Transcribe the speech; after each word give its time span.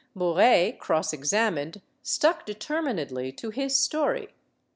Bouret, 0.15 0.79
cross 0.79 1.13
examined, 1.13 1.79
stuck 2.01 2.43
determinedly 2.43 3.31
to 3.33 3.51
his 3.51 3.79
story. 3.79 4.29